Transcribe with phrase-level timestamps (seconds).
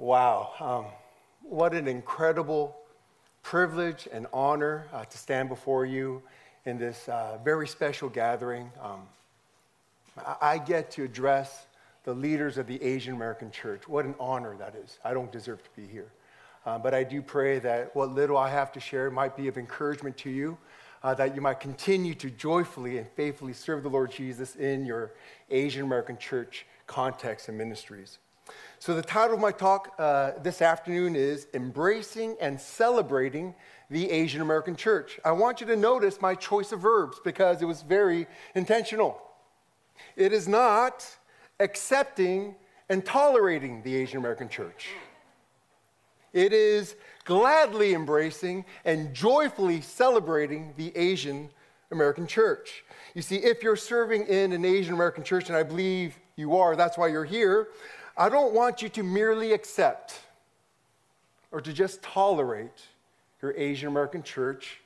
[0.00, 0.84] Wow, um,
[1.42, 2.76] what an incredible
[3.42, 6.22] privilege and honor uh, to stand before you
[6.64, 8.70] in this uh, very special gathering.
[8.80, 9.00] Um,
[10.40, 11.66] I-, get to address
[12.04, 13.88] the leaders of the Asian American Church.
[13.88, 15.00] What an honor that is.
[15.04, 16.12] I don't deserve to be here.
[16.64, 19.58] Uh, but I do pray that what little I have to share might be of
[19.58, 20.58] encouragement to you,
[21.02, 25.10] uh, that you might continue to joyfully and faithfully serve the Lord Jesus in your
[25.50, 28.18] Asian American church context and ministries.
[28.78, 33.54] So, the title of my talk uh, this afternoon is Embracing and Celebrating
[33.90, 35.18] the Asian American Church.
[35.24, 39.20] I want you to notice my choice of verbs because it was very intentional.
[40.16, 41.06] It is not
[41.58, 42.54] accepting
[42.88, 44.88] and tolerating the Asian American Church,
[46.32, 51.50] it is gladly embracing and joyfully celebrating the Asian
[51.90, 52.84] American Church.
[53.14, 56.76] You see, if you're serving in an Asian American church, and I believe you are,
[56.76, 57.68] that's why you're here.
[58.18, 60.18] I don't want you to merely accept
[61.52, 62.82] or to just tolerate
[63.40, 64.80] your Asian American church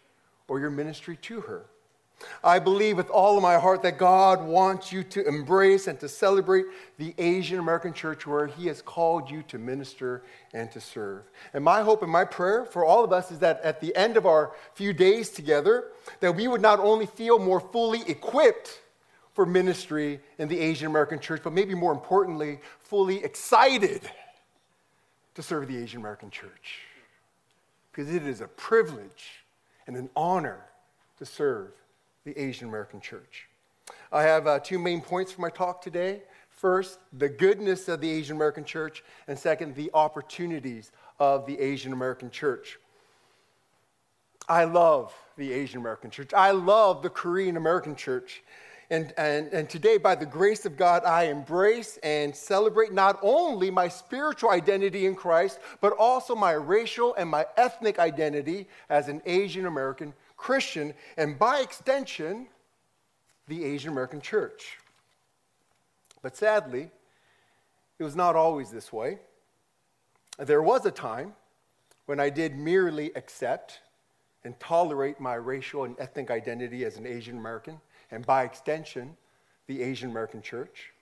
[0.48, 1.64] or your ministry to her.
[2.44, 6.08] I believe with all of my heart that God wants you to embrace and to
[6.08, 6.66] celebrate
[6.98, 10.22] the Asian American church where He has called you to minister
[10.52, 11.22] and to serve.
[11.54, 14.18] And my hope and my prayer for all of us is that at the end
[14.18, 15.88] of our few days together,
[16.20, 18.81] that we would not only feel more fully equipped
[19.32, 24.02] for ministry in the Asian American church, but maybe more importantly, fully excited
[25.34, 26.80] to serve the Asian American church.
[27.90, 29.44] Because it is a privilege
[29.86, 30.64] and an honor
[31.18, 31.72] to serve
[32.24, 33.48] the Asian American church.
[34.10, 36.22] I have uh, two main points for my talk today.
[36.50, 41.92] First, the goodness of the Asian American church, and second, the opportunities of the Asian
[41.92, 42.78] American church.
[44.48, 46.34] I love the Asian American church.
[46.34, 48.42] I love the Korean American church.
[48.92, 53.70] And, and, and today, by the grace of God, I embrace and celebrate not only
[53.70, 59.22] my spiritual identity in Christ, but also my racial and my ethnic identity as an
[59.24, 62.48] Asian American Christian, and by extension,
[63.48, 64.76] the Asian American church.
[66.20, 66.90] But sadly,
[67.98, 69.20] it was not always this way.
[70.38, 71.32] There was a time
[72.04, 73.80] when I did merely accept
[74.44, 77.80] and tolerate my racial and ethnic identity as an Asian American
[78.12, 79.16] and by extension,
[79.66, 80.92] the Asian American church.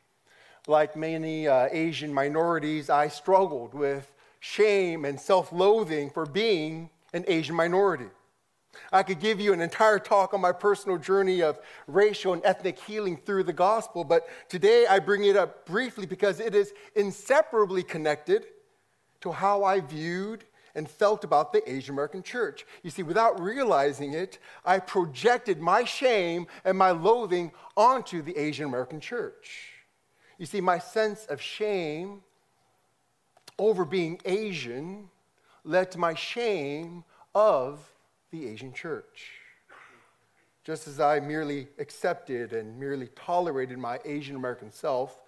[0.67, 7.25] Like many uh, Asian minorities, I struggled with shame and self loathing for being an
[7.27, 8.07] Asian minority.
[8.93, 12.79] I could give you an entire talk on my personal journey of racial and ethnic
[12.79, 17.83] healing through the gospel, but today I bring it up briefly because it is inseparably
[17.83, 18.47] connected
[19.23, 20.45] to how I viewed
[20.75, 22.67] and felt about the Asian American church.
[22.83, 28.67] You see, without realizing it, I projected my shame and my loathing onto the Asian
[28.67, 29.73] American church.
[30.39, 32.23] You see, my sense of shame
[33.59, 35.09] over being Asian
[35.65, 37.05] led to my shame
[37.35, 37.81] of
[38.31, 39.33] the Asian church.
[40.65, 45.23] Just as I merely accepted and merely tolerated my Asian American self,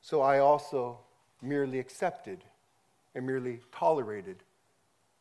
[0.00, 1.00] so I also
[1.42, 2.44] merely accepted
[3.14, 4.42] and merely tolerated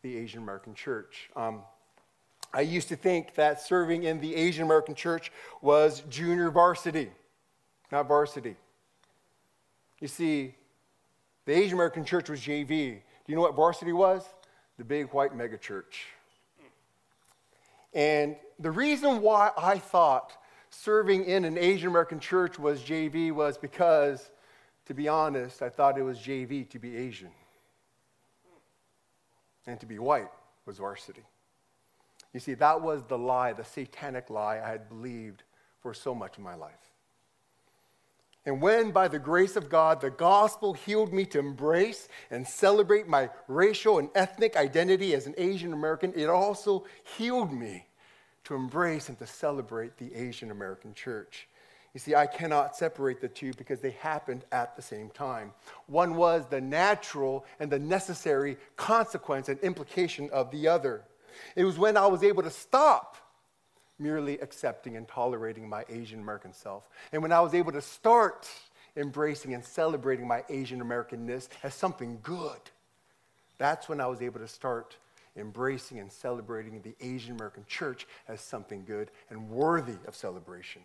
[0.05, 1.31] the Asian American church.
[1.35, 1.63] Um,
[2.53, 5.31] I used to think that serving in the Asian American church
[5.63, 7.09] was junior varsity,
[7.91, 8.55] not varsity.
[9.99, 10.53] You see,
[11.45, 12.67] the Asian American church was JV.
[12.67, 14.23] Do you know what varsity was?
[14.77, 16.05] The big white megachurch.
[17.95, 20.33] And the reason why I thought
[20.69, 24.29] serving in an Asian American church was JV was because,
[24.85, 27.31] to be honest, I thought it was JV to be Asian
[29.67, 30.29] and to be white
[30.65, 31.23] was varsity.
[32.33, 35.43] You see, that was the lie, the satanic lie I had believed
[35.81, 36.73] for so much of my life.
[38.45, 43.07] And when, by the grace of God, the gospel healed me to embrace and celebrate
[43.07, 46.85] my racial and ethnic identity as an Asian American, it also
[47.17, 47.87] healed me
[48.43, 51.47] to embrace and to celebrate the Asian American church.
[51.95, 55.53] You see, I cannot separate the two because they happened at the same time.
[55.87, 61.05] One was the natural and the necessary consequence and implication of the other.
[61.55, 63.15] It was when I was able to stop
[63.97, 68.45] merely accepting and tolerating my Asian American self, and when I was able to start
[68.97, 72.59] embracing and celebrating my Asian Americanness as something good.
[73.57, 74.97] That's when I was able to start
[75.37, 80.81] embracing and celebrating the Asian American church as something good and worthy of celebration.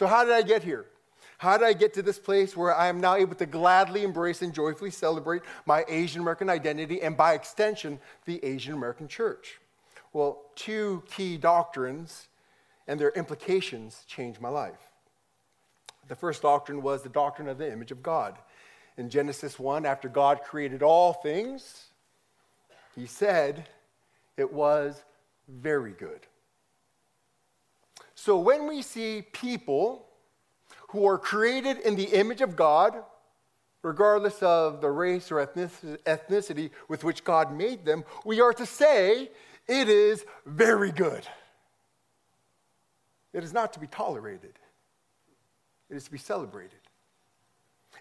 [0.00, 0.86] So, how did I get here?
[1.36, 4.40] How did I get to this place where I am now able to gladly embrace
[4.40, 9.60] and joyfully celebrate my Asian American identity and, by extension, the Asian American church?
[10.14, 12.28] Well, two key doctrines
[12.88, 14.88] and their implications changed my life.
[16.08, 18.38] The first doctrine was the doctrine of the image of God.
[18.96, 21.90] in Genesis 1, after God created all things,
[22.96, 23.68] he said
[24.38, 25.04] it was
[25.46, 26.26] very good.
[28.20, 30.04] So when we see people
[30.88, 33.02] who are created in the image of God,
[33.82, 39.30] regardless of the race or ethnicity with which God made them, we are to say
[39.66, 41.26] it is very good.
[43.32, 44.58] It is not to be tolerated,
[45.88, 46.80] it is to be celebrated.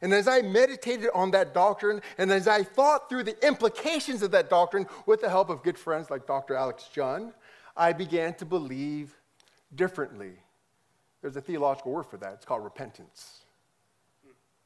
[0.02, 4.32] And as I meditated on that doctrine, and as I thought through the implications of
[4.32, 6.56] that doctrine with the help of good friends like Dr.
[6.56, 7.32] Alex Jun,
[7.78, 9.16] I began to believe
[9.76, 10.32] differently.
[11.22, 12.34] There's a theological word for that.
[12.34, 13.42] It's called repentance.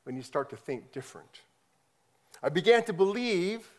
[0.04, 1.42] When you start to think different.
[2.42, 3.70] I began to believe,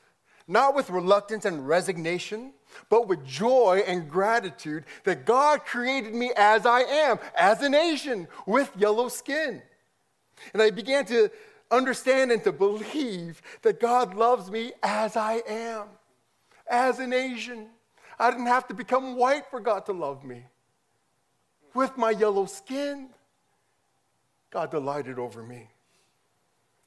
[0.49, 2.53] not with reluctance and resignation,
[2.89, 8.27] but with joy and gratitude that God created me as I am, as an Asian
[8.47, 9.63] with yellow skin.
[10.53, 11.31] And I began to
[11.71, 15.87] understand and to believe that God loves me as I am,
[16.67, 17.69] as an Asian.
[18.19, 20.45] I didn't have to become white for God to love me.
[21.75, 23.09] With my yellow skin,
[24.51, 25.69] God delighted over me.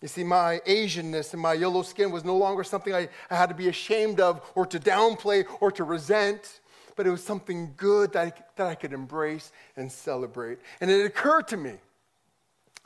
[0.01, 3.49] You see, my Asianness and my yellow skin was no longer something I, I had
[3.49, 6.61] to be ashamed of or to downplay or to resent,
[6.95, 10.59] but it was something good that I, that I could embrace and celebrate.
[10.79, 11.73] And it occurred to me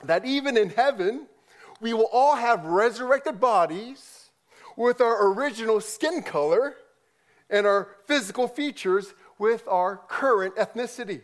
[0.04, 1.26] that even in heaven,
[1.80, 4.30] we will all have resurrected bodies
[4.76, 6.76] with our original skin color
[7.50, 11.20] and our physical features with our current ethnicity.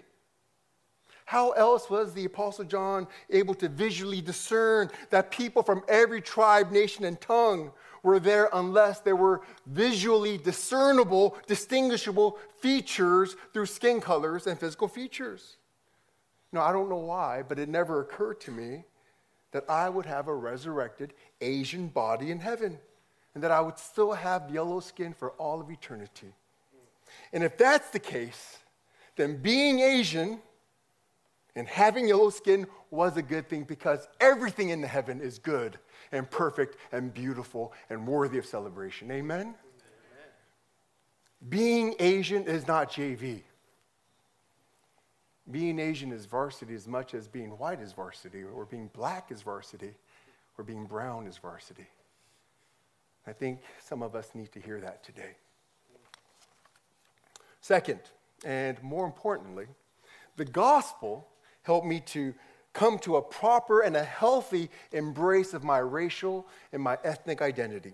[1.28, 6.72] How else was the Apostle John able to visually discern that people from every tribe,
[6.72, 7.70] nation, and tongue
[8.02, 15.58] were there unless there were visually discernible, distinguishable features through skin colors and physical features?
[16.50, 18.84] No, I don't know why, but it never occurred to me
[19.52, 22.78] that I would have a resurrected Asian body in heaven
[23.34, 26.32] and that I would still have yellow skin for all of eternity.
[27.34, 28.56] And if that's the case,
[29.16, 30.40] then being Asian
[31.54, 35.78] and having yellow skin was a good thing because everything in the heaven is good
[36.12, 39.10] and perfect and beautiful and worthy of celebration.
[39.10, 39.40] Amen?
[39.40, 39.54] Amen.
[41.48, 43.42] Being Asian is not JV
[45.50, 49.42] being Asian is varsity as much as being white is varsity, or being black is
[49.42, 49.94] varsity,
[50.56, 51.86] or being brown is varsity.
[53.26, 55.36] I think some of us need to hear that today.
[57.60, 58.00] Second,
[58.44, 59.66] and more importantly,
[60.36, 61.26] the gospel
[61.68, 62.34] helped me to
[62.72, 67.92] come to a proper and a healthy embrace of my racial and my ethnic identity.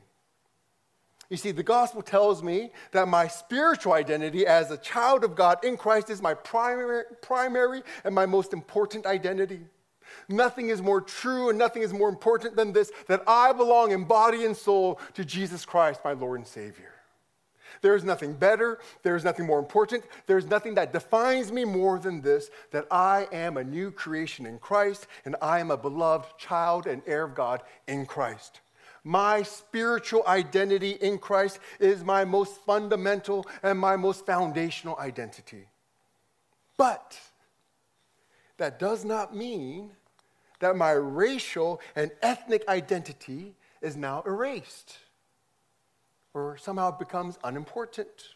[1.29, 5.59] You see, the gospel tells me that my spiritual identity as a child of God
[5.65, 9.59] in Christ is my primary, primary and my most important identity.
[10.29, 14.05] Nothing is more true and nothing is more important than this that I belong in
[14.05, 16.94] body and soul to Jesus Christ, my Lord and Savior.
[17.83, 21.65] There is nothing better, there is nothing more important, there is nothing that defines me
[21.65, 25.77] more than this that I am a new creation in Christ and I am a
[25.77, 28.61] beloved child and heir of God in Christ.
[29.05, 35.69] My spiritual identity in Christ is my most fundamental and my most foundational identity.
[36.79, 37.19] But
[38.57, 39.91] that does not mean
[40.61, 44.97] that my racial and ethnic identity is now erased
[46.35, 48.35] or somehow becomes unimportant.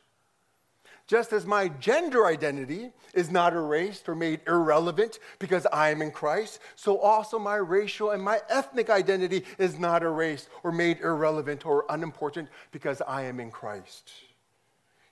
[1.08, 6.10] Just as my gender identity is not erased or made irrelevant because I am in
[6.10, 11.64] Christ, so also my racial and my ethnic identity is not erased or made irrelevant
[11.64, 14.12] or unimportant because I am in Christ.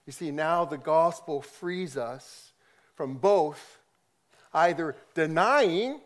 [0.05, 2.52] You see, now the gospel frees us
[2.95, 3.78] from both
[4.52, 6.00] either denying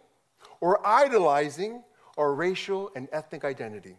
[0.60, 1.82] or idolizing
[2.16, 3.96] our racial and ethnic identity.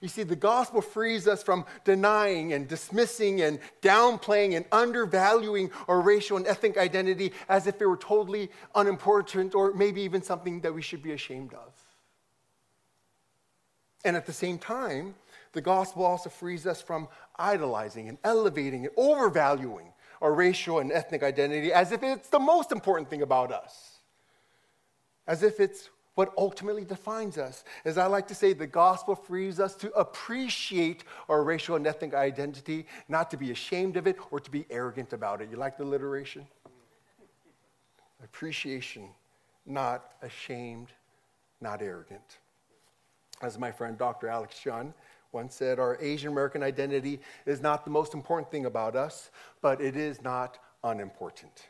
[0.00, 6.00] You see, the gospel frees us from denying and dismissing and downplaying and undervaluing our
[6.00, 10.74] racial and ethnic identity as if it were totally unimportant or maybe even something that
[10.74, 11.72] we should be ashamed of.
[14.04, 15.14] And at the same time,
[15.52, 21.22] the gospel also frees us from idolizing and elevating and overvaluing our racial and ethnic
[21.22, 23.98] identity as if it's the most important thing about us,
[25.26, 27.64] as if it's what ultimately defines us.
[27.84, 32.14] As I like to say, the gospel frees us to appreciate our racial and ethnic
[32.14, 35.50] identity, not to be ashamed of it or to be arrogant about it.
[35.50, 36.46] You like the alliteration?
[38.22, 39.08] Appreciation,
[39.66, 40.88] not ashamed,
[41.60, 42.38] not arrogant.
[43.40, 44.28] As my friend Dr.
[44.28, 44.94] Alex Jun
[45.32, 49.30] once said, our Asian American identity is not the most important thing about us,
[49.62, 51.68] but it is not unimportant.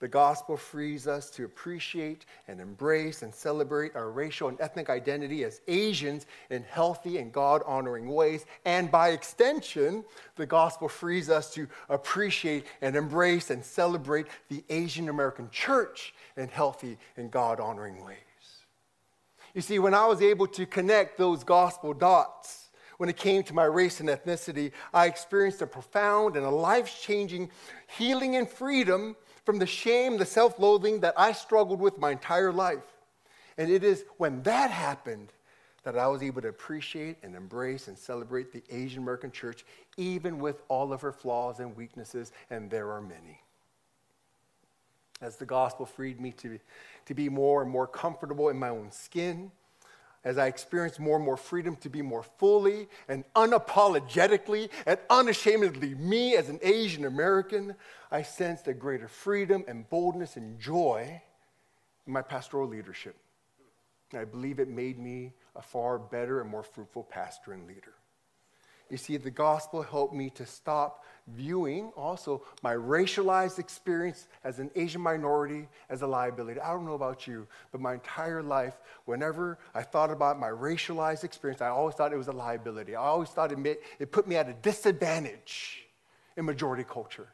[0.00, 5.44] The gospel frees us to appreciate and embrace and celebrate our racial and ethnic identity
[5.44, 8.44] as Asians in healthy and God honoring ways.
[8.64, 15.08] And by extension, the gospel frees us to appreciate and embrace and celebrate the Asian
[15.08, 18.18] American church in healthy and God honoring ways.
[19.54, 23.54] You see, when I was able to connect those gospel dots, when it came to
[23.54, 27.50] my race and ethnicity, I experienced a profound and a life changing
[27.86, 32.52] healing and freedom from the shame, the self loathing that I struggled with my entire
[32.52, 32.84] life.
[33.56, 35.32] And it is when that happened
[35.84, 39.64] that I was able to appreciate and embrace and celebrate the Asian American church,
[39.96, 43.40] even with all of her flaws and weaknesses, and there are many.
[45.20, 46.58] As the gospel freed me to,
[47.06, 49.52] to be more and more comfortable in my own skin,
[50.24, 55.94] as I experienced more and more freedom to be more fully and unapologetically and unashamedly
[55.94, 57.74] me as an Asian American,
[58.10, 61.20] I sensed a greater freedom and boldness and joy
[62.06, 63.16] in my pastoral leadership.
[64.12, 67.94] And I believe it made me a far better and more fruitful pastor and leader.
[68.90, 74.70] You see, the gospel helped me to stop viewing also my racialized experience as an
[74.76, 76.60] Asian minority as a liability.
[76.60, 78.74] I don't know about you, but my entire life,
[79.06, 82.94] whenever I thought about my racialized experience, I always thought it was a liability.
[82.94, 85.86] I always thought it, made, it put me at a disadvantage
[86.36, 87.28] in majority culture.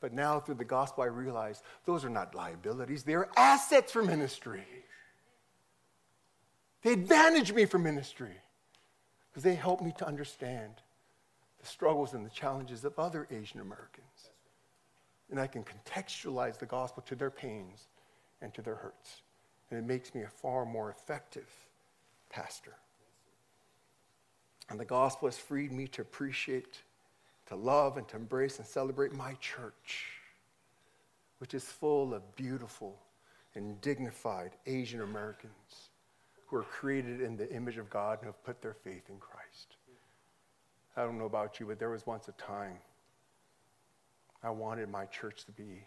[0.00, 4.02] But now through the gospel, I realize those are not liabilities, they are assets for
[4.02, 4.64] ministry.
[6.82, 8.36] They advantage me for ministry
[9.36, 10.72] because they help me to understand
[11.60, 14.30] the struggles and the challenges of other Asian Americans.
[15.30, 17.88] And I can contextualize the gospel to their pains
[18.40, 19.20] and to their hurts.
[19.70, 21.50] And it makes me a far more effective
[22.30, 22.72] pastor.
[24.70, 26.78] And the gospel has freed me to appreciate,
[27.48, 30.06] to love, and to embrace and celebrate my church,
[31.40, 32.96] which is full of beautiful
[33.54, 35.90] and dignified Asian Americans
[36.46, 39.76] who are created in the image of God and have put their faith in Christ.
[40.96, 42.78] I don't know about you, but there was once a time
[44.42, 45.82] I wanted my church to be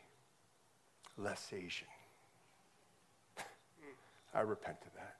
[1.17, 1.87] less Asian.
[4.33, 5.15] I repent of that.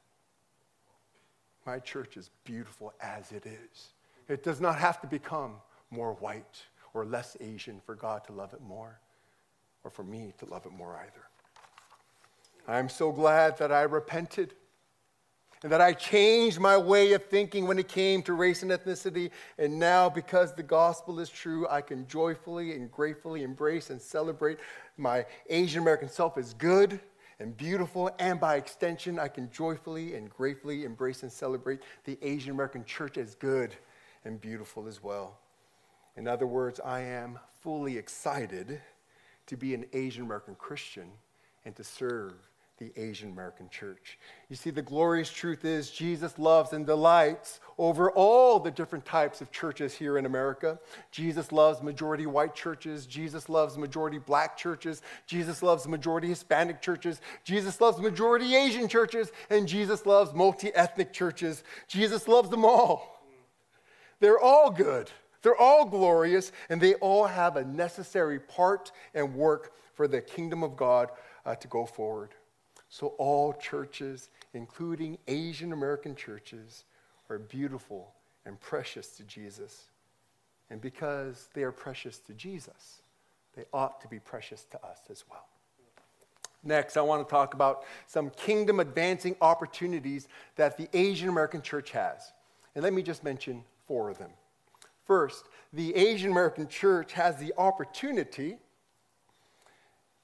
[1.66, 3.94] My church is beautiful as it is.
[4.28, 5.56] It does not have to become
[5.90, 9.00] more white or less Asian for God to love it more
[9.84, 11.26] or for me to love it more either.
[12.68, 14.54] I'm so glad that I repented
[15.64, 19.32] and that I changed my way of thinking when it came to race and ethnicity.
[19.58, 24.60] And now, because the gospel is true, I can joyfully and gratefully embrace and celebrate
[24.96, 27.02] my Asian American self as good
[27.40, 28.10] and beautiful.
[28.20, 33.18] And by extension, I can joyfully and gratefully embrace and celebrate the Asian American church
[33.18, 33.76] as good
[34.24, 35.40] and beautiful as well.
[36.16, 38.82] In other words, I am fully excited
[39.48, 41.10] to be an Asian American Christian
[41.66, 42.49] and to serve
[42.80, 44.18] the Asian American church.
[44.50, 49.42] You see, the glorious truth is Jesus loves and delights over all the different types
[49.42, 50.80] of churches here in America.
[51.12, 53.06] Jesus loves majority white churches.
[53.06, 55.02] Jesus loves majority black churches.
[55.28, 57.22] Jesus loves majority Hispanic churches.
[57.44, 59.32] Jesus loves majority Asian churches.
[59.50, 61.64] And Jesus loves multi ethnic churches.
[61.88, 63.22] Jesus loves them all.
[64.22, 65.12] They're all good.
[65.42, 70.64] They're all glorious, and they all have a necessary part and work for the kingdom
[70.64, 71.10] of God
[71.46, 72.36] uh, to go forward.
[72.90, 76.86] So, all churches, including Asian American churches,
[77.30, 78.12] are beautiful
[78.46, 79.86] and precious to Jesus.
[80.72, 83.02] And because they are precious to Jesus,
[83.56, 85.46] they ought to be precious to us as well.
[86.64, 91.92] Next, I want to talk about some kingdom advancing opportunities that the Asian American church
[91.92, 92.34] has.
[92.76, 94.32] And let me just mention four of them.
[95.06, 98.58] First, the Asian American church has the opportunity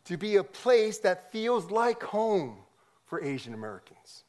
[0.05, 2.57] to be a place that feels like home
[3.05, 4.23] for Asian Americans.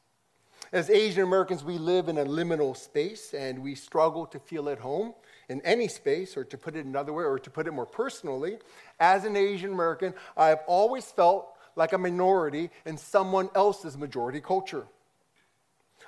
[0.71, 4.79] As Asian Americans, we live in a liminal space and we struggle to feel at
[4.79, 5.13] home
[5.49, 8.57] in any space, or to put it another way, or to put it more personally.
[8.99, 14.41] As an Asian American, I have always felt like a minority in someone else's majority
[14.41, 14.85] culture.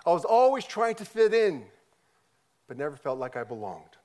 [0.05, 1.63] I was always trying to fit in,
[2.67, 3.95] but never felt like I belonged.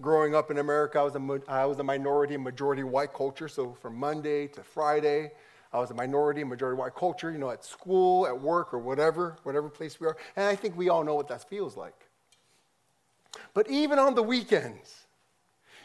[0.00, 3.48] Growing up in America, I was a, I was a minority in majority white culture,
[3.48, 5.32] so from Monday to Friday,
[5.72, 8.78] I was a minority in majority white culture, you know, at school, at work, or
[8.78, 10.16] whatever, whatever place we are.
[10.36, 12.08] And I think we all know what that feels like.
[13.54, 15.06] But even on the weekends,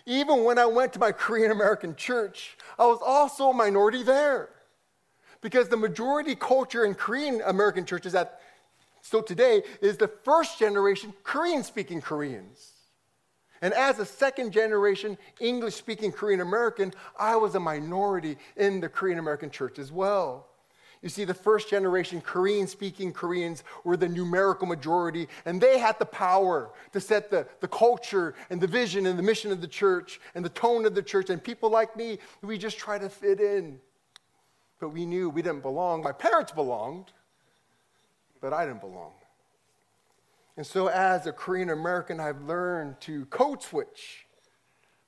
[0.05, 4.49] even when I went to my Korean American church, I was also a minority there.
[5.41, 8.39] Because the majority culture in Korean American churches at
[9.01, 12.72] still today is the first generation Korean speaking Koreans.
[13.63, 18.89] And as a second generation English speaking Korean American, I was a minority in the
[18.89, 20.47] Korean American church as well.
[21.01, 25.97] You see, the first generation Korean speaking Koreans were the numerical majority, and they had
[25.97, 29.67] the power to set the, the culture and the vision and the mission of the
[29.67, 31.29] church and the tone of the church.
[31.29, 33.79] And people like me, we just try to fit in.
[34.81, 36.03] But we knew we didn't belong.
[36.03, 37.13] My parents belonged,
[38.41, 39.13] but I didn't belong.
[40.55, 44.25] And so, as a Korean American, I've learned to code switch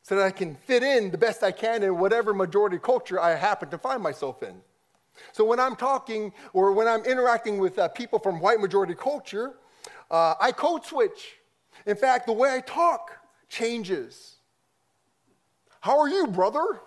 [0.01, 3.35] so that I can fit in the best I can in whatever majority culture I
[3.35, 4.61] happen to find myself in.
[5.31, 9.55] So when I'm talking or when I'm interacting with uh, people from white majority culture,
[10.11, 11.37] uh, I code switch.
[11.85, 13.11] In fact, the way I talk
[13.49, 14.35] changes.
[15.81, 16.81] How are you, brother?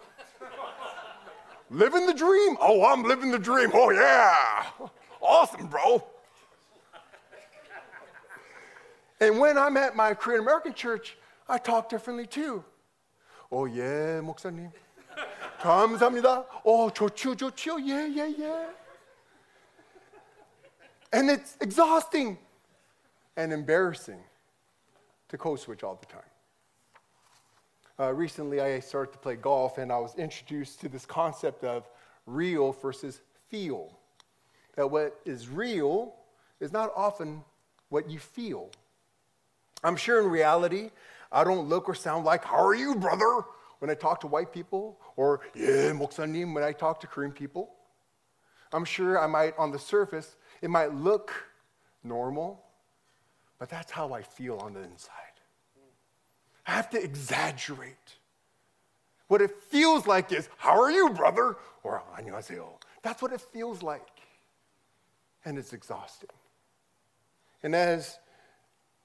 [1.71, 2.57] living the dream?
[2.61, 3.71] Oh, I'm living the dream.
[3.75, 4.67] Oh, yeah.
[5.21, 6.05] Awesome, bro.
[9.20, 12.64] and when I'm at my Korean American church, I talk differently too.
[13.52, 14.72] Oh, yeah, 목사님.
[15.60, 16.46] 감사합니다.
[16.66, 17.80] 어, 좋죠, 좋죠.
[17.80, 18.66] Yeah, yeah, yeah.
[21.12, 22.38] And it's exhausting
[23.38, 24.20] and embarrassing
[25.30, 26.24] to code switch all the time.
[28.00, 31.88] Uh, recently, I started to play golf, and I was introduced to this concept of
[32.26, 33.98] real versus feel.
[34.76, 36.16] That what is real
[36.60, 37.44] is not often
[37.90, 38.72] what you feel.
[39.85, 40.91] I'm sure in reality,
[41.31, 43.45] I don't look or sound like, How are you, brother?
[43.81, 47.71] when I talk to white people, or Yeah, Moksanim when I talk to Korean people.
[48.73, 51.33] I'm sure I might, on the surface, it might look
[52.03, 52.61] normal,
[53.59, 55.15] but that's how I feel on the inside.
[56.67, 58.17] I have to exaggerate.
[59.29, 61.57] What it feels like is, How are you, brother?
[61.85, 64.11] or "안녕하세요." That's what it feels like.
[65.45, 66.31] And it's exhausting.
[67.63, 68.19] And as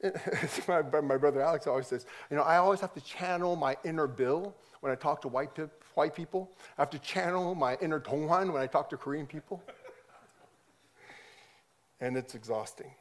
[0.67, 4.07] my, my brother Alex always says, you know, I always have to channel my inner
[4.07, 5.57] Bill when I talk to white,
[5.93, 6.51] white people.
[6.77, 9.63] I have to channel my inner Donghan when I talk to Korean people.
[12.01, 12.91] and it's exhausting.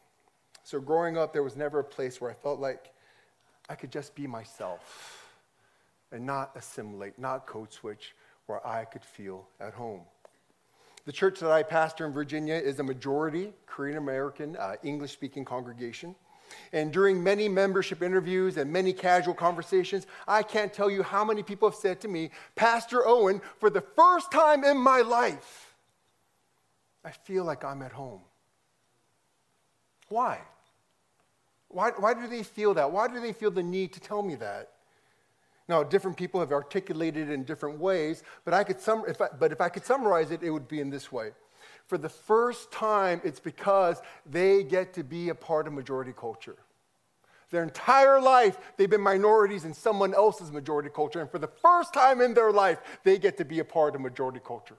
[0.62, 2.92] So growing up, there was never a place where I felt like
[3.68, 5.34] I could just be myself
[6.12, 8.14] and not assimilate, not code switch,
[8.46, 10.02] where I could feel at home.
[11.04, 15.44] The church that I pastor in Virginia is a majority Korean American, uh, English speaking
[15.44, 16.14] congregation.
[16.72, 21.42] And during many membership interviews and many casual conversations, I can't tell you how many
[21.42, 25.74] people have said to me, Pastor Owen, for the first time in my life,
[27.04, 28.20] I feel like I'm at home.
[30.08, 30.40] Why?
[31.68, 32.90] Why, why do they feel that?
[32.90, 34.70] Why do they feel the need to tell me that?
[35.68, 39.28] Now, different people have articulated it in different ways, but, I could sum, if I,
[39.38, 41.32] but if I could summarize it, it would be in this way
[41.86, 46.56] for the first time, it's because they get to be a part of majority culture.
[47.50, 51.20] Their entire life, they've been minorities in someone else's majority culture.
[51.20, 54.00] And for the first time in their life, they get to be a part of
[54.00, 54.78] majority culture.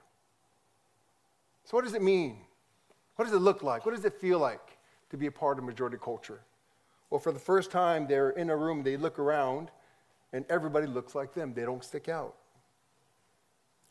[1.64, 2.38] So, what does it mean?
[3.14, 3.86] What does it look like?
[3.86, 4.76] What does it feel like
[5.10, 6.40] to be a part of majority culture?
[7.10, 9.70] Well, for the first time, they're in a room, they look around,
[10.32, 11.54] and everybody looks like them.
[11.54, 12.34] They don't stick out.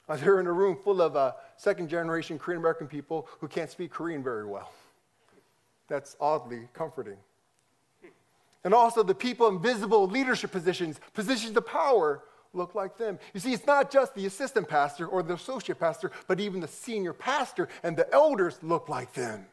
[0.07, 3.91] They're in a room full of uh, second generation Korean American people who can't speak
[3.91, 4.71] Korean very well.
[5.87, 7.17] That's oddly comforting.
[8.63, 13.19] And also, the people in visible leadership positions, positions of power, look like them.
[13.33, 16.67] You see, it's not just the assistant pastor or the associate pastor, but even the
[16.67, 19.45] senior pastor and the elders look like them.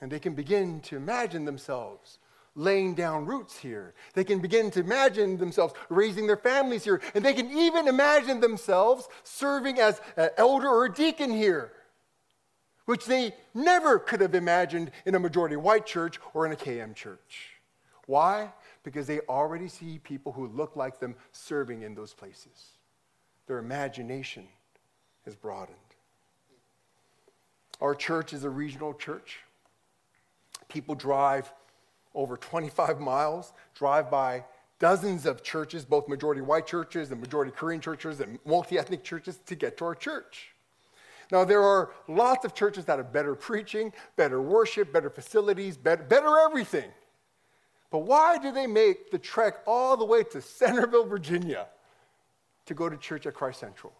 [0.00, 2.18] And they can begin to imagine themselves
[2.56, 3.94] laying down roots here.
[4.14, 7.00] They can begin to imagine themselves raising their families here.
[7.14, 11.70] And they can even imagine themselves serving as an elder or a deacon here,
[12.86, 16.94] which they never could have imagined in a majority white church or in a KM
[16.94, 17.50] church.
[18.06, 18.50] Why?
[18.82, 22.78] Because they already see people who look like them serving in those places.
[23.46, 24.48] Their imagination
[25.26, 25.76] is broadened.
[27.80, 29.40] Our church is a regional church.
[30.68, 31.52] People drive
[32.16, 34.44] over 25 miles, drive by
[34.78, 39.38] dozens of churches, both majority white churches and majority Korean churches and multi ethnic churches,
[39.46, 40.48] to get to our church.
[41.30, 46.04] Now, there are lots of churches that have better preaching, better worship, better facilities, better,
[46.04, 46.90] better everything.
[47.90, 51.66] But why do they make the trek all the way to Centreville, Virginia
[52.66, 53.92] to go to church at Christ Central?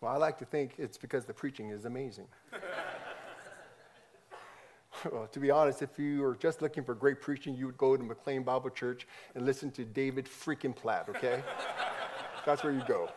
[0.00, 2.26] Well, I like to think it's because the preaching is amazing.
[5.12, 7.96] well, to be honest, if you were just looking for great preaching, you would go
[7.96, 11.42] to McLean Bible Church and listen to David freaking Platt, okay?
[12.46, 13.10] That's where you go.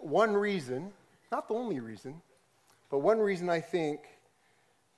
[0.00, 0.92] One reason,
[1.30, 2.22] not the only reason,
[2.90, 4.00] but one reason I think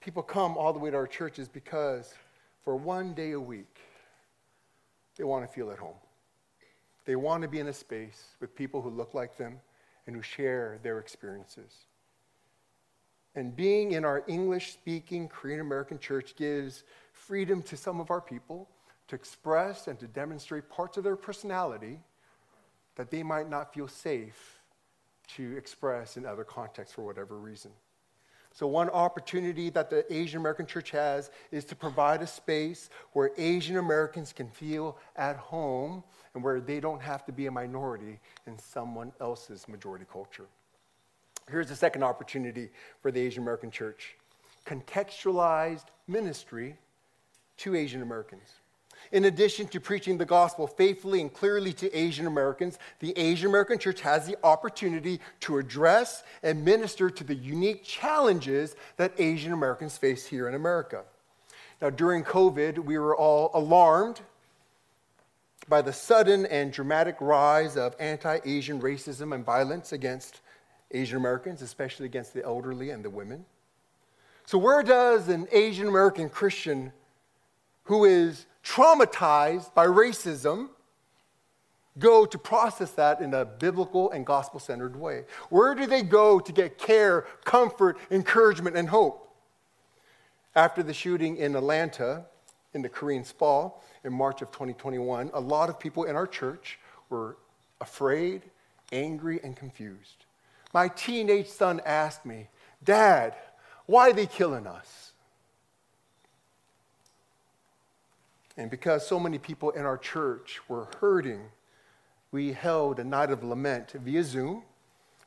[0.01, 2.15] people come all the way to our church is because
[2.65, 3.79] for one day a week,
[5.17, 5.97] they want to feel at home.
[7.07, 9.59] They want to be in a space with people who look like them
[10.07, 11.73] and who share their experiences.
[13.35, 18.21] And being in our English speaking Korean American church gives freedom to some of our
[18.21, 18.69] people
[19.09, 22.01] to express and to demonstrate parts of their personality
[22.97, 24.61] that they might not feel safe
[25.37, 27.71] to express in other contexts for whatever reason.
[28.53, 33.31] So, one opportunity that the Asian American church has is to provide a space where
[33.37, 36.03] Asian Americans can feel at home
[36.35, 40.47] and where they don't have to be a minority in someone else's majority culture.
[41.51, 42.71] Here's the second opportunity
[43.03, 44.17] for the Asian American church
[44.67, 46.77] contextualized ministry
[47.57, 48.55] to Asian Americans.
[49.13, 53.79] In addition to preaching the gospel faithfully and clearly to Asian Americans, the Asian American
[53.79, 59.97] church has the opportunity to address and minister to the unique challenges that Asian Americans
[59.97, 61.03] face here in America.
[61.81, 64.21] Now, during COVID, we were all alarmed
[65.69, 70.41] by the sudden and dramatic rise of anti Asian racism and violence against
[70.92, 73.44] Asian Americans, especially against the elderly and the women.
[74.44, 76.92] So, where does an Asian American Christian
[77.85, 80.70] who is traumatized by racism
[81.98, 85.24] go to process that in a biblical and gospel centered way?
[85.50, 89.29] Where do they go to get care, comfort, encouragement, and hope?
[90.57, 92.24] After the shooting in Atlanta
[92.74, 93.70] in the Korean Spa
[94.03, 97.37] in March of 2021, a lot of people in our church were
[97.81, 98.42] afraid,
[98.90, 100.24] angry, and confused.
[100.73, 102.49] My teenage son asked me,
[102.83, 103.35] Dad,
[103.87, 105.13] why are they killing us?
[108.57, 111.41] And because so many people in our church were hurting,
[112.31, 114.63] we held a night of lament via Zoom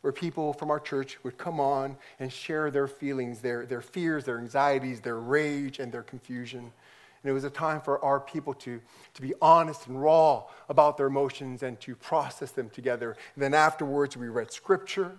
[0.01, 4.25] where people from our church would come on and share their feelings, their, their fears,
[4.25, 6.59] their anxieties, their rage, and their confusion.
[6.59, 8.81] And it was a time for our people to,
[9.13, 13.15] to be honest and raw about their emotions and to process them together.
[13.35, 15.17] And then afterwards, we read scripture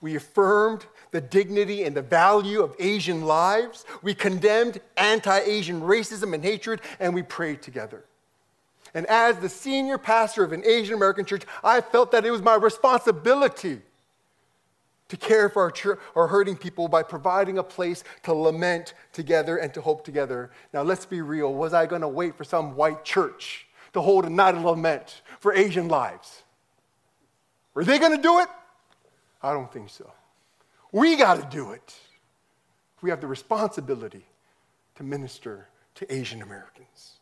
[0.00, 3.84] we affirmed the dignity and the value of Asian lives.
[4.02, 8.04] We condemned anti Asian racism and hatred, and we prayed together.
[8.94, 12.42] And as the senior pastor of an Asian American church, I felt that it was
[12.42, 13.80] my responsibility
[15.08, 19.56] to care for our, church, our hurting people by providing a place to lament together
[19.56, 20.50] and to hope together.
[20.72, 21.52] Now, let's be real.
[21.52, 25.22] Was I going to wait for some white church to hold a night of lament
[25.40, 26.42] for Asian lives?
[27.74, 28.48] Were they going to do it?
[29.44, 30.10] I don't think so.
[30.90, 31.94] We got to do it.
[33.02, 34.24] We have the responsibility
[34.94, 37.18] to minister to Asian Americans.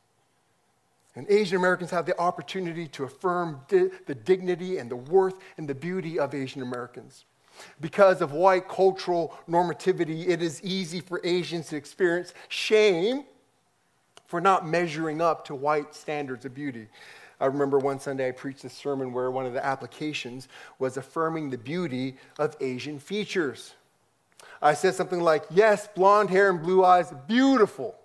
[1.16, 5.68] And Asian Americans have the opportunity to affirm di- the dignity and the worth and
[5.68, 7.24] the beauty of Asian Americans.
[7.80, 13.24] Because of white cultural normativity, it is easy for Asians to experience shame
[14.26, 16.87] for not measuring up to white standards of beauty.
[17.40, 21.51] I remember one Sunday I preached a sermon where one of the applications was affirming
[21.51, 23.75] the beauty of Asian features.
[24.61, 27.97] I said something like, Yes, blonde hair and blue eyes, beautiful.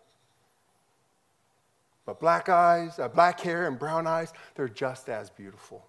[2.06, 5.86] But black eyes, uh, black hair and brown eyes, they're just as beautiful.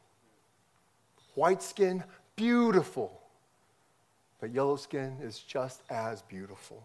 [1.35, 2.03] White skin,
[2.35, 3.20] beautiful.
[4.40, 6.83] But yellow skin is just as beautiful.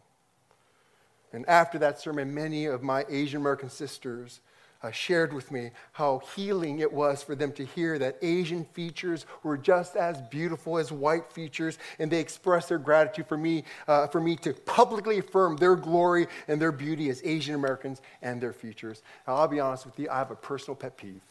[1.34, 4.39] And after that sermon, many of my Asian American sisters
[4.84, 9.26] uh, shared with me how healing it was for them to hear that Asian features
[9.41, 14.08] were just as beautiful as white features, and they expressed their gratitude for me, uh,
[14.08, 18.54] for me to publicly affirm their glory and their beauty as Asian Americans and their
[18.54, 19.02] features.
[19.26, 21.22] Now, I'll be honest with you, I have a personal pet peeve.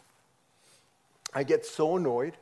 [1.34, 2.36] I get so annoyed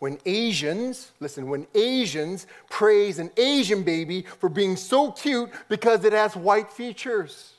[0.00, 6.12] when Asians, listen, when Asians praise an Asian baby for being so cute because it
[6.12, 7.52] has white features.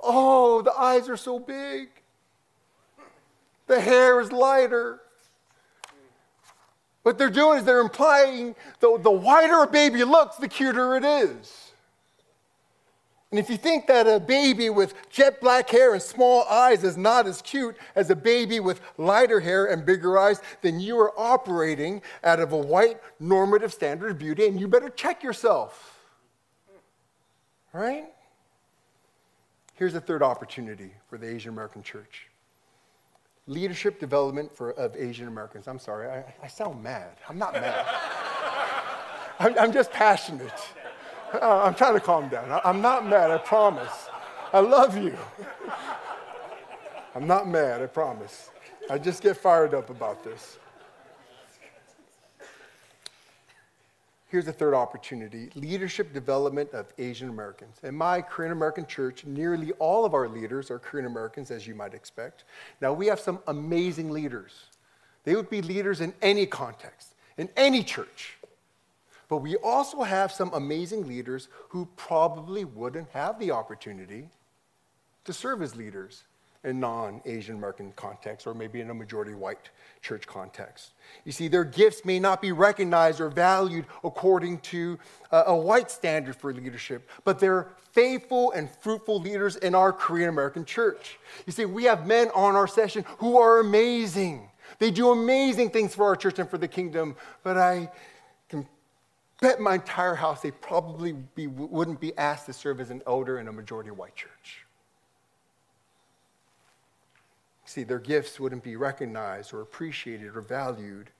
[0.00, 1.88] Oh, the eyes are so big.
[3.66, 5.00] The hair is lighter.
[7.02, 11.04] What they're doing is they're implying the, the whiter a baby looks, the cuter it
[11.04, 11.72] is.
[13.30, 16.96] And if you think that a baby with jet black hair and small eyes is
[16.96, 21.12] not as cute as a baby with lighter hair and bigger eyes, then you are
[21.18, 25.98] operating out of a white normative standard of beauty, and you better check yourself.
[27.74, 28.06] Right?
[29.78, 32.26] Here's a third opportunity for the Asian American church
[33.46, 35.68] leadership development for, of Asian Americans.
[35.68, 37.16] I'm sorry, I, I sound mad.
[37.28, 37.86] I'm not mad.
[39.38, 40.52] I'm, I'm, just passionate.
[41.32, 42.50] Uh, I'm trying to calm down.
[42.50, 44.08] I, I'm not mad, I promise.
[44.52, 45.16] I love you.
[47.14, 48.50] I'm not mad, I promise.
[48.90, 50.58] I just get fired up about this.
[54.28, 57.78] Here's the third opportunity leadership development of Asian Americans.
[57.82, 61.74] In my Korean American church, nearly all of our leaders are Korean Americans, as you
[61.74, 62.44] might expect.
[62.80, 64.52] Now, we have some amazing leaders.
[65.24, 68.38] They would be leaders in any context, in any church.
[69.28, 74.28] But we also have some amazing leaders who probably wouldn't have the opportunity
[75.24, 76.24] to serve as leaders
[76.64, 79.70] in non Asian American context or maybe in a majority white
[80.02, 80.92] church context.
[81.24, 84.98] You see, their gifts may not be recognized or valued according to
[85.30, 90.28] a, a white standard for leadership, but they're faithful and fruitful leaders in our Korean
[90.28, 91.18] American church.
[91.46, 94.48] You see, we have men on our session who are amazing.
[94.78, 97.90] They do amazing things for our church and for the kingdom, but I
[98.48, 98.66] can
[99.40, 103.38] bet my entire house they probably be, wouldn't be asked to serve as an elder
[103.38, 104.67] in a majority white church.
[107.68, 111.10] See, their gifts wouldn't be recognized or appreciated or valued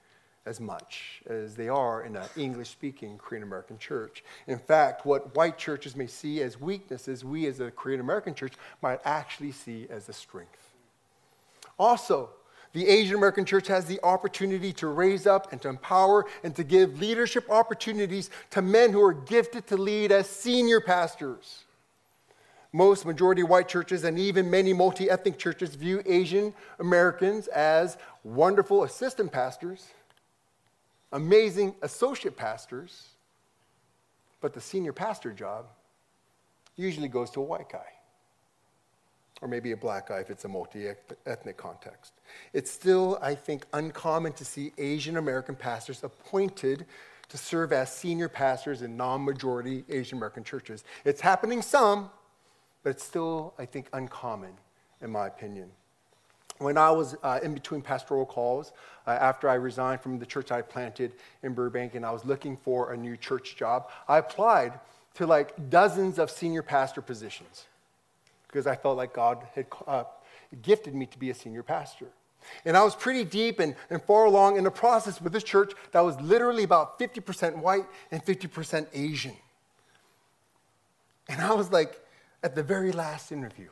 [0.47, 4.25] as much as they are in an English speaking Korean American church.
[4.47, 8.55] In fact, what white churches may see as weaknesses, we as a Korean American church
[8.81, 10.73] might actually see as a strength.
[11.79, 12.31] Also,
[12.73, 16.65] the Asian American church has the opportunity to raise up and to empower and to
[16.65, 21.65] give leadership opportunities to men who are gifted to lead as senior pastors.
[22.79, 28.85] Most majority white churches and even many multi ethnic churches view Asian Americans as wonderful
[28.85, 29.88] assistant pastors,
[31.11, 33.09] amazing associate pastors,
[34.41, 35.67] but the senior pastor job
[36.77, 37.91] usually goes to a white guy,
[39.43, 40.87] or maybe a black guy if it's a multi
[41.27, 42.12] ethnic context.
[42.53, 46.87] It's still, I think, uncommon to see Asian American pastors appointed
[47.29, 50.85] to serve as senior pastors in non majority Asian American churches.
[51.05, 52.11] It's happening some,
[52.88, 54.55] but it's still, I think, uncommon,
[55.03, 55.68] in my opinion.
[56.57, 58.72] When I was uh, in between pastoral calls,
[59.07, 62.57] uh, after I resigned from the church I planted in Burbank and I was looking
[62.57, 64.81] for a new church job, I applied
[65.16, 67.66] to like dozens of senior pastor positions
[68.46, 70.05] because I felt like God had uh,
[70.62, 72.07] gifted me to be a senior pastor.
[72.64, 75.74] And I was pretty deep and, and far along in the process with this church
[75.92, 79.37] that was literally about 50% white and 50% Asian.
[81.29, 82.01] And I was like,
[82.42, 83.68] at the very last interview.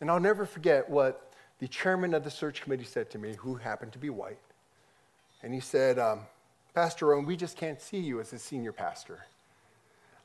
[0.00, 3.56] And I'll never forget what the chairman of the search committee said to me, who
[3.56, 4.38] happened to be white.
[5.42, 6.20] And he said, um,
[6.74, 9.26] Pastor Owen, we just can't see you as a senior pastor.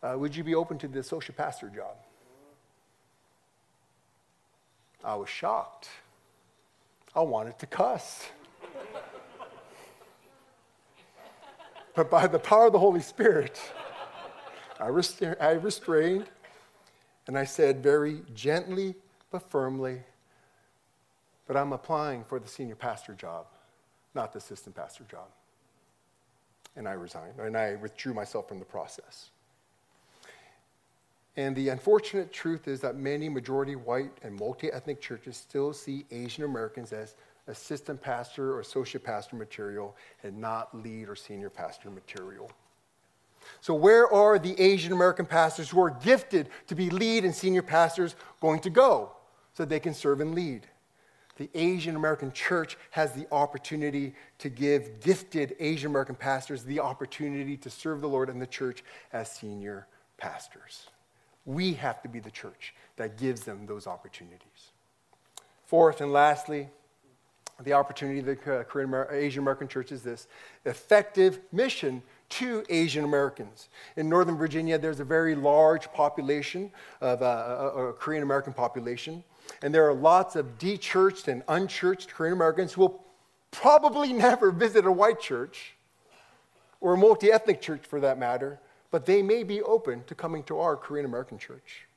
[0.01, 1.95] Uh, would you be open to the associate pastor job?
[5.03, 5.89] I was shocked.
[7.15, 8.27] I wanted to cuss.
[11.95, 13.59] but by the power of the Holy Spirit,
[14.79, 16.25] I, I restrained
[17.27, 18.95] and I said very gently
[19.31, 20.01] but firmly,
[21.47, 23.47] but I'm applying for the senior pastor job,
[24.13, 25.27] not the assistant pastor job.
[26.75, 29.29] And I resigned, and I withdrew myself from the process.
[31.37, 36.05] And the unfortunate truth is that many majority white and multi ethnic churches still see
[36.11, 37.15] Asian Americans as
[37.47, 42.49] assistant pastor or associate pastor material and not lead or senior pastor material.
[43.61, 47.61] So, where are the Asian American pastors who are gifted to be lead and senior
[47.61, 49.11] pastors going to go
[49.53, 50.67] so they can serve and lead?
[51.37, 57.57] The Asian American church has the opportunity to give gifted Asian American pastors the opportunity
[57.57, 60.87] to serve the Lord and the church as senior pastors.
[61.43, 64.71] We have to be the church that gives them those opportunities.
[65.65, 66.69] Fourth and lastly,
[67.63, 70.27] the opportunity of the Korean Asian American church is this
[70.65, 73.69] effective mission to Asian Americans.
[73.95, 79.23] In Northern Virginia, there's a very large population of uh, a, a Korean American population,
[79.61, 83.05] and there are lots of de-churched and unchurched Korean Americans who will
[83.51, 85.75] probably never visit a white church
[86.81, 88.59] or a multi-ethnic church for that matter,
[88.91, 91.87] but they may be open to coming to our Korean American church.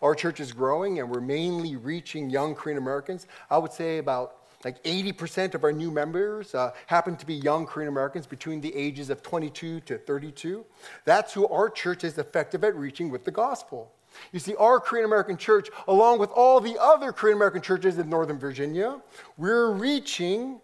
[0.00, 3.26] Our church is growing and we're mainly reaching young Korean Americans.
[3.50, 7.66] I would say about like 80% of our new members uh, happen to be young
[7.66, 10.64] Korean Americans between the ages of 22 to 32.
[11.04, 13.92] That's who our church is effective at reaching with the gospel.
[14.32, 18.08] You see, our Korean American church, along with all the other Korean American churches in
[18.08, 19.00] Northern Virginia,
[19.36, 20.60] we're reaching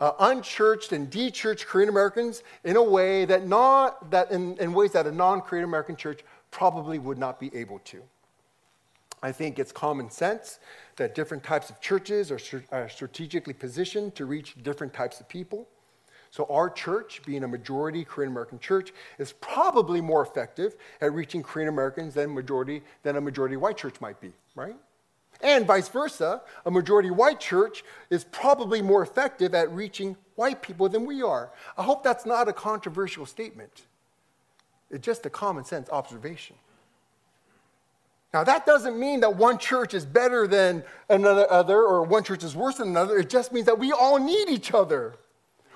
[0.00, 4.92] uh, unchurched and de-churched Korean Americans in a way that not that in, in ways
[4.92, 8.02] that a non-Korean American church probably would not be able to.
[9.22, 10.58] I think it's common sense
[10.96, 15.68] that different types of churches are, strategically positioned to reach different types of people.
[16.30, 21.42] So, our church, being a majority Korean American church, is probably more effective at reaching
[21.42, 24.76] Korean Americans than, majority, than a majority white church might be, right?
[25.42, 30.88] And vice versa, a majority white church is probably more effective at reaching white people
[30.88, 31.50] than we are.
[31.76, 33.86] I hope that's not a controversial statement.
[34.90, 36.56] It's just a common sense observation.
[38.32, 42.44] Now, that doesn't mean that one church is better than another other or one church
[42.44, 43.18] is worse than another.
[43.18, 45.14] It just means that we all need each other.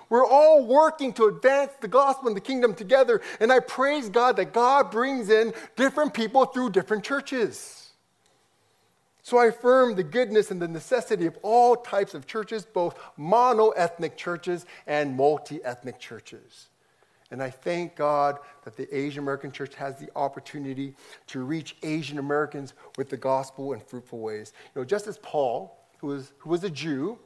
[0.09, 3.21] We're all working to advance the gospel and the kingdom together.
[3.40, 7.90] And I praise God that God brings in different people through different churches.
[9.23, 13.71] So I affirm the goodness and the necessity of all types of churches, both mono
[13.71, 16.69] ethnic churches and multi ethnic churches.
[17.31, 20.95] And I thank God that the Asian American church has the opportunity
[21.29, 24.53] to reach Asian Americans with the gospel in fruitful ways.
[24.75, 27.19] You know, just as Paul, who was, who was a Jew,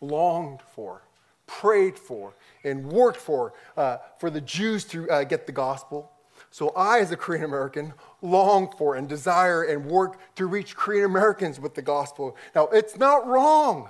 [0.00, 1.02] longed for,
[1.46, 2.34] prayed for,
[2.64, 6.10] and worked for, uh, for the Jews to uh, get the gospel,
[6.50, 11.04] so I, as a Korean American, long for and desire and work to reach Korean
[11.04, 12.36] Americans with the gospel.
[12.54, 13.88] Now, it's not wrong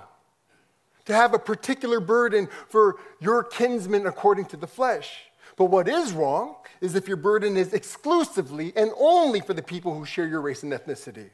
[1.07, 5.23] to have a particular burden for your kinsmen according to the flesh.
[5.55, 9.97] But what is wrong is if your burden is exclusively and only for the people
[9.97, 11.29] who share your race and ethnicity.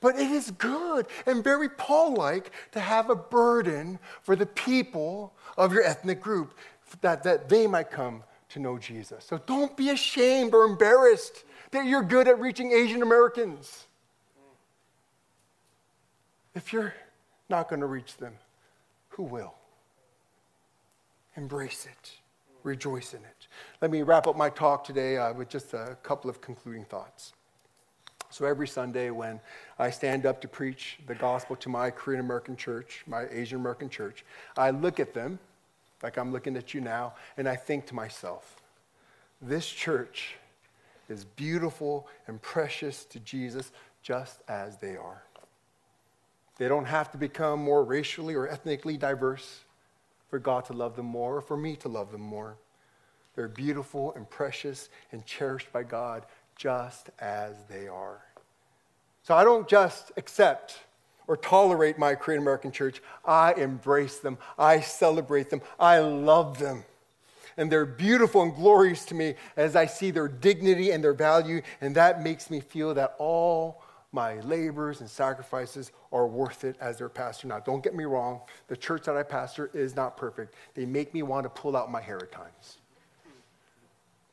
[0.00, 5.34] But it is good and very Paul like to have a burden for the people
[5.56, 6.56] of your ethnic group
[7.02, 9.24] that, that they might come to know Jesus.
[9.24, 13.84] So don't be ashamed or embarrassed that you're good at reaching Asian Americans.
[16.54, 16.94] If you're
[17.50, 18.34] not going to reach them,
[19.18, 19.52] who will?
[21.34, 22.12] Embrace it,
[22.62, 23.48] rejoice in it.
[23.82, 27.32] Let me wrap up my talk today uh, with just a couple of concluding thoughts.
[28.30, 29.40] So, every Sunday when
[29.76, 33.88] I stand up to preach the gospel to my Korean American church, my Asian American
[33.88, 34.24] church,
[34.56, 35.40] I look at them,
[36.00, 38.62] like I'm looking at you now, and I think to myself,
[39.42, 40.36] this church
[41.08, 45.24] is beautiful and precious to Jesus just as they are.
[46.58, 49.60] They don't have to become more racially or ethnically diverse
[50.28, 52.56] for God to love them more or for me to love them more.
[53.34, 58.20] They're beautiful and precious and cherished by God just as they are.
[59.22, 60.80] So I don't just accept
[61.28, 63.00] or tolerate my Korean American church.
[63.24, 64.38] I embrace them.
[64.58, 65.62] I celebrate them.
[65.78, 66.84] I love them.
[67.56, 71.60] And they're beautiful and glorious to me as I see their dignity and their value.
[71.80, 76.98] And that makes me feel that all my labors and sacrifices are worth it as
[76.98, 77.46] their pastor.
[77.46, 80.54] Now, don't get me wrong, the church that I pastor is not perfect.
[80.74, 82.78] They make me want to pull out my hair at times.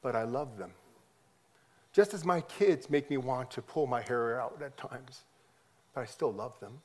[0.02, 0.72] But I love them.
[1.92, 5.24] Just as my kids make me want to pull my hair out at times,
[5.94, 6.82] but I still love them.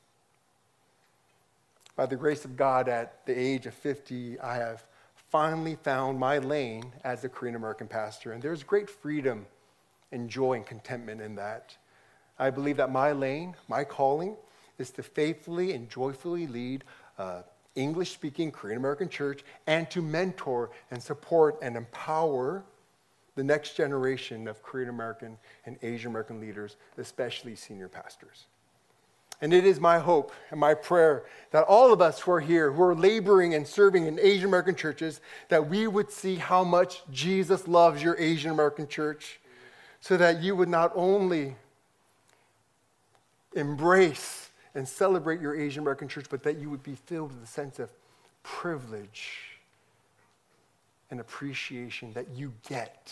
[1.95, 4.85] By the grace of God, at the age of 50, I have
[5.29, 9.45] finally found my lane as a Korean American pastor, and there's great freedom
[10.11, 11.75] and joy and contentment in that.
[12.41, 14.35] I believe that my lane, my calling,
[14.79, 16.83] is to faithfully and joyfully lead
[17.19, 17.43] uh,
[17.75, 22.63] English speaking Korean American church and to mentor and support and empower
[23.35, 28.47] the next generation of Korean American and Asian American leaders, especially senior pastors.
[29.39, 32.71] And it is my hope and my prayer that all of us who are here,
[32.71, 37.03] who are laboring and serving in Asian American churches, that we would see how much
[37.11, 39.39] Jesus loves your Asian American church,
[39.99, 41.55] so that you would not only
[43.53, 47.47] embrace and celebrate your Asian American church, but that you would be filled with a
[47.47, 47.91] sense of
[48.43, 49.59] privilege
[51.09, 53.11] and appreciation that you get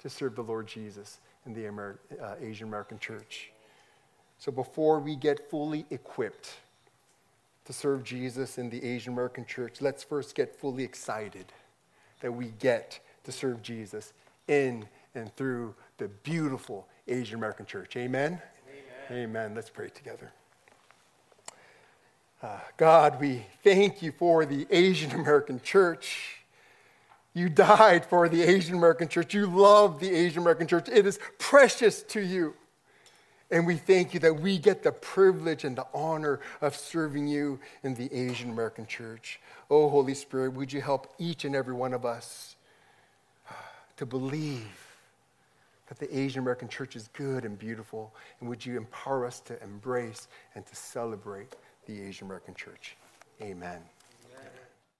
[0.00, 3.50] to serve the Lord Jesus in the Amer- uh, Asian American church.
[4.38, 6.58] So before we get fully equipped
[7.64, 11.46] to serve Jesus in the Asian American church, let's first get fully excited
[12.20, 14.12] that we get to serve Jesus
[14.46, 17.96] in and through the beautiful Asian American church.
[17.96, 18.40] Amen.
[19.10, 19.54] Amen.
[19.54, 20.30] Let's pray together.
[22.42, 26.42] Uh, God, we thank you for the Asian American church.
[27.32, 29.32] You died for the Asian American church.
[29.32, 30.88] You love the Asian American church.
[30.90, 32.54] It is precious to you.
[33.50, 37.60] And we thank you that we get the privilege and the honor of serving you
[37.82, 39.40] in the Asian American church.
[39.70, 42.56] Oh, Holy Spirit, would you help each and every one of us
[43.96, 44.87] to believe
[45.88, 49.62] that the Asian American church is good and beautiful, and would you empower us to
[49.62, 51.56] embrace and to celebrate
[51.86, 52.96] the Asian American church?
[53.40, 53.80] Amen.